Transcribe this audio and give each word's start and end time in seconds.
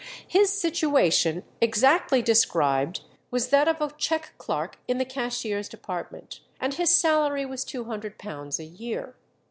His 0.27 0.51
situation 0.51 1.43
exactly 1.61 2.23
described 2.23 3.01
was 3.29 3.49
that 3.49 3.67
of 3.67 3.97
check 3.97 4.33
clerk 4.39 4.79
in 4.87 4.97
the 4.97 5.05
cashier's 5.05 5.69
department, 5.69 6.39
and 6.59 6.73
his 6.73 6.89
salary 6.91 7.45
was 7.45 7.63
£200 7.63 8.57
a 8.59 8.63
year. 8.63 9.13